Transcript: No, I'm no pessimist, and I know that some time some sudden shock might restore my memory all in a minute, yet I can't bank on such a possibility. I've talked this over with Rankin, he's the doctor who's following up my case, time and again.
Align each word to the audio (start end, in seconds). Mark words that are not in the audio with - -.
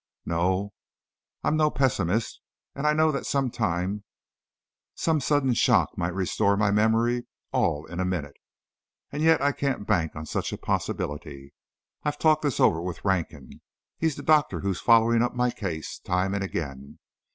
No, 0.25 0.73
I'm 1.43 1.55
no 1.55 1.69
pessimist, 1.69 2.41
and 2.73 2.87
I 2.87 2.93
know 2.93 3.11
that 3.11 3.27
some 3.27 3.51
time 3.51 4.03
some 4.95 5.19
sudden 5.19 5.53
shock 5.53 5.95
might 5.95 6.15
restore 6.15 6.57
my 6.57 6.71
memory 6.71 7.27
all 7.51 7.85
in 7.85 7.99
a 7.99 8.03
minute, 8.03 8.37
yet 9.13 9.43
I 9.43 9.51
can't 9.51 9.85
bank 9.85 10.15
on 10.15 10.25
such 10.25 10.51
a 10.51 10.57
possibility. 10.57 11.53
I've 12.01 12.17
talked 12.17 12.41
this 12.41 12.59
over 12.59 12.81
with 12.81 13.05
Rankin, 13.05 13.61
he's 13.99 14.15
the 14.15 14.23
doctor 14.23 14.61
who's 14.61 14.81
following 14.81 15.21
up 15.21 15.35
my 15.35 15.51
case, 15.51 15.99
time 15.99 16.33
and 16.33 16.43
again. 16.43 16.97